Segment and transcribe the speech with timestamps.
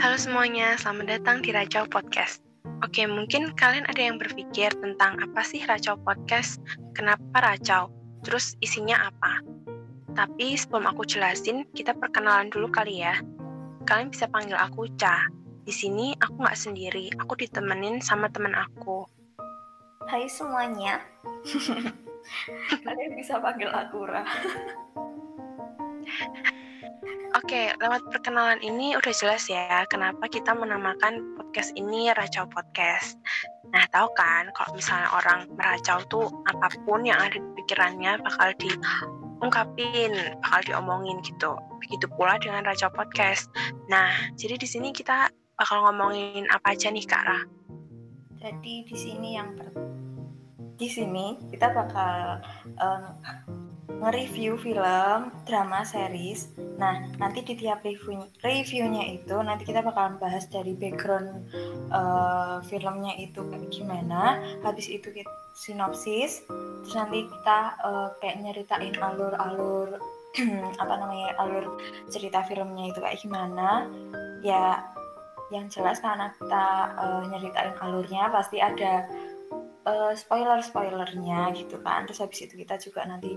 [0.00, 2.40] Halo semuanya, selamat datang di Racau Podcast.
[2.80, 6.56] Oke, mungkin kalian ada yang berpikir tentang apa sih Racau Podcast,
[6.96, 7.92] kenapa Racau,
[8.24, 9.44] terus isinya apa.
[10.16, 13.20] Tapi sebelum aku jelasin, kita perkenalan dulu kali ya.
[13.84, 15.28] Kalian bisa panggil aku Ca.
[15.68, 19.04] Di sini aku nggak sendiri, aku ditemenin sama teman aku.
[20.08, 21.04] Hai semuanya.
[22.88, 24.24] Kalian bisa panggil aku Ra.
[27.38, 33.14] Oke, lewat perkenalan ini udah jelas ya kenapa kita menamakan podcast ini Racau Podcast.
[33.70, 38.50] Nah, tahu kan kalau misalnya orang meracau tuh apa pun yang ada di pikirannya bakal
[38.58, 40.10] diungkapin,
[40.42, 41.54] bakal diomongin gitu.
[41.86, 43.46] Begitu pula dengan Racau Podcast.
[43.86, 47.40] Nah, jadi di sini kita bakal ngomongin apa aja nih Kak Ra?
[48.42, 49.70] Jadi di sini yang per...
[50.80, 52.40] di sini kita bakal
[52.80, 53.04] um,
[54.00, 56.48] nge-review film, drama, series.
[56.80, 61.44] Nah, nanti di tiap review reviewnya itu nanti kita bakalan bahas dari background
[61.92, 64.40] uh, filmnya itu kayak gimana.
[64.64, 66.40] Habis itu kita sinopsis,
[66.82, 70.00] terus nanti kita uh, kayak nyeritain alur-alur
[70.82, 71.76] apa namanya alur
[72.08, 73.84] cerita filmnya itu kayak gimana.
[74.40, 74.80] Ya,
[75.52, 79.04] yang jelas karena kita uh, nyeritain alurnya pasti ada
[79.86, 83.36] uh, spoiler spoilernya gitu kan terus habis itu kita juga nanti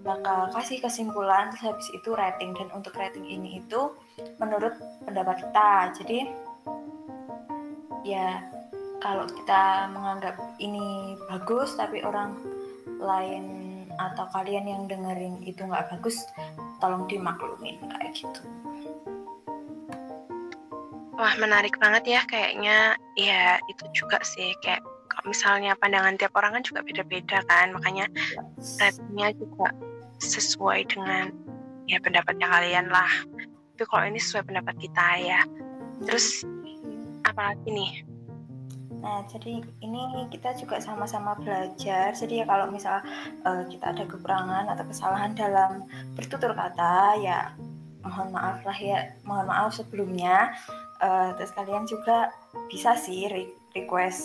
[0.00, 2.56] bakal kasih kesimpulan terus habis itu rating.
[2.56, 3.94] Dan untuk rating ini itu
[4.40, 5.70] menurut pendapat kita.
[6.00, 6.18] Jadi
[8.04, 8.40] ya
[9.00, 12.36] kalau kita menganggap ini bagus tapi orang
[13.00, 13.44] lain
[13.96, 16.24] atau kalian yang dengerin itu nggak bagus
[16.80, 18.42] tolong dimaklumin kayak gitu.
[21.20, 22.96] Wah menarik banget ya kayaknya.
[23.20, 24.80] Ya itu juga sih kayak
[25.12, 27.76] kalau misalnya pandangan tiap orang kan juga beda-beda kan.
[27.76, 28.08] Makanya
[28.80, 29.68] ratingnya juga
[30.20, 31.32] sesuai dengan
[31.88, 33.10] ya pendapatnya kalian lah
[33.74, 35.40] tapi kalau ini sesuai pendapat kita ya
[36.04, 36.44] terus
[37.24, 37.92] apa lagi nih
[39.00, 42.12] Nah, jadi ini kita juga sama-sama belajar.
[42.12, 43.00] Jadi ya kalau misal
[43.48, 47.56] uh, kita ada kekurangan atau kesalahan dalam bertutur kata, ya
[48.04, 50.52] mohon maaf lah ya, mohon maaf sebelumnya.
[51.00, 52.28] Uh, terus kalian juga
[52.68, 53.24] bisa sih
[53.72, 54.22] request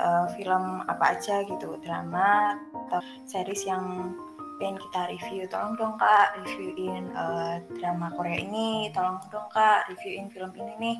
[0.00, 2.56] uh, film apa aja gitu drama
[2.88, 4.16] atau series yang
[4.58, 8.88] pengen kita review tolong dong kak reviewin uh, drama Korea ini.
[8.94, 10.96] Tolong dong kak reviewin film ini nih.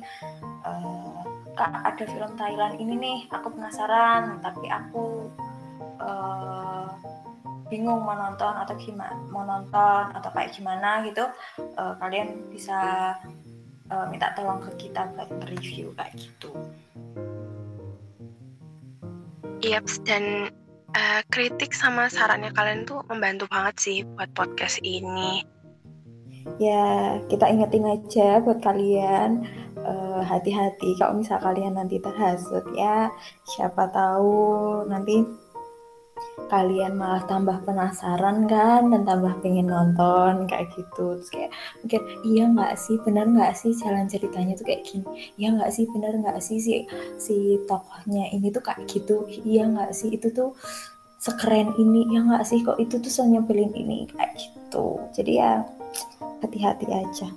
[0.65, 1.23] Uh,
[1.55, 5.31] kak ada film Thailand ini nih aku penasaran tapi aku
[6.03, 6.91] uh,
[7.71, 11.25] bingung mau nonton atau gimana mau nonton atau kayak gimana gitu.
[11.79, 13.13] Uh, kalian bisa
[13.89, 16.51] uh, minta tolong ke kita buat review kayak gitu.
[19.65, 20.53] Yep, dan
[20.95, 25.43] uh, kritik sama sarannya kalian tuh membantu banget sih buat podcast ini.
[26.61, 29.49] Ya, kita ingetin aja buat kalian
[29.81, 33.09] eh, hati-hati kalau misal kalian nanti terhasut ya.
[33.49, 35.25] Siapa tahu nanti
[36.47, 41.19] kalian malah tambah penasaran kan dan tambah pengen nonton kayak gitu.
[41.19, 41.51] Terus kayak
[41.81, 45.05] mungkin iya nggak sih benar nggak sih jalan ceritanya tuh kayak gini?
[45.35, 46.73] Iya nggak sih benar nggak sih si
[47.17, 47.35] si
[47.65, 49.25] tokohnya ini tuh kayak gitu?
[49.45, 50.53] Iya nggak sih itu tuh
[51.19, 52.07] sekeren ini?
[52.13, 54.05] Ya nggak sih kok itu tuh senyebelin ini?
[54.11, 55.01] Kayak gitu.
[55.13, 55.65] Jadi ya
[56.45, 57.29] hati-hati aja.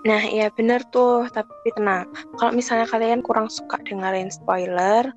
[0.00, 2.08] Nah, iya bener tuh, tapi tenang.
[2.40, 5.12] Kalau misalnya kalian kurang suka dengerin spoiler,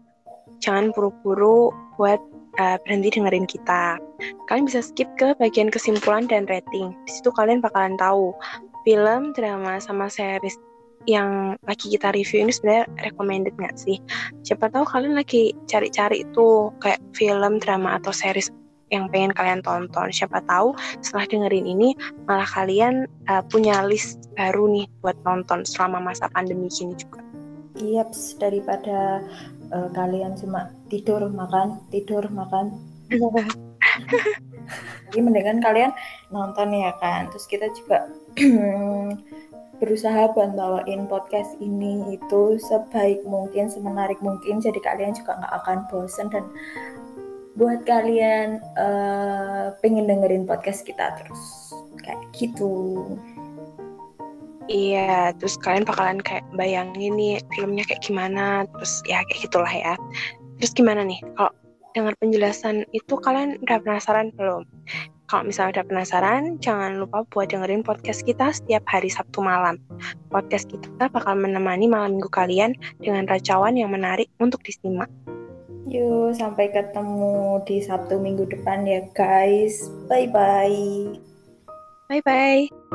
[0.63, 2.23] jangan buru-buru buat
[2.63, 3.99] uh, berhenti dengerin kita.
[4.47, 6.95] Kalian bisa skip ke bagian kesimpulan dan rating.
[7.03, 8.31] Di situ kalian bakalan tahu
[8.87, 10.55] film, drama, sama series
[11.03, 13.99] yang lagi kita review ini sebenarnya recommended nggak sih?
[14.47, 18.47] Siapa tahu kalian lagi cari-cari itu kayak film, drama, atau series
[18.93, 20.13] yang pengen kalian tonton.
[20.13, 21.89] Siapa tahu setelah dengerin ini
[22.29, 27.22] malah kalian uh, punya list baru nih buat nonton selama masa pandemi gini juga.
[27.83, 29.19] Yep, daripada
[29.75, 32.79] uh, kalian cuma tidur makan tidur makan.
[35.11, 35.91] Jadi mendingan kalian
[36.31, 37.27] nonton ya kan.
[37.29, 38.07] Terus kita juga
[39.83, 44.63] berusaha buat bawain podcast ini itu sebaik mungkin semenarik mungkin.
[44.63, 46.31] Jadi kalian juga nggak akan bosen.
[46.31, 46.47] Dan
[47.59, 51.75] buat kalian uh, pengen dengerin podcast kita terus.
[51.99, 52.95] Kayak gitu
[54.71, 59.93] Iya, terus kalian bakalan kayak bayangin nih filmnya kayak gimana, terus ya kayak gitulah ya.
[60.59, 61.51] Terus gimana nih, kalau
[61.91, 64.63] dengar penjelasan itu kalian udah penasaran belum?
[65.27, 69.81] Kalau misalnya udah penasaran, jangan lupa buat dengerin podcast kita setiap hari Sabtu malam.
[70.29, 75.09] Podcast kita bakal menemani malam minggu kalian dengan racauan yang menarik untuk disimak.
[75.89, 79.89] Yuk, sampai ketemu di Sabtu minggu depan ya guys.
[80.07, 81.17] Bye-bye.
[82.07, 82.92] Bye-bye.